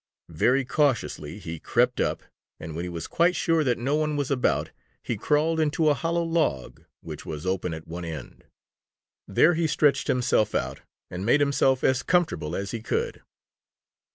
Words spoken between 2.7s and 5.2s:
when he was quite sure that no one was about, he